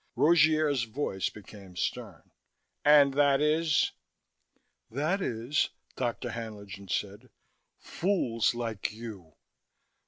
[0.15, 2.31] Rogier's voice became stern.
[2.83, 3.91] "And that is?"
[4.89, 6.31] "That is," Dr.
[6.31, 7.29] Haenlingen said,
[7.77, 9.35] "fools like you."